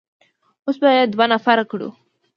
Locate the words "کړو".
1.71-1.89